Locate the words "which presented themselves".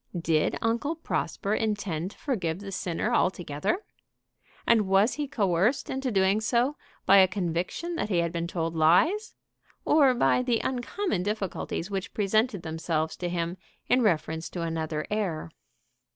11.91-13.15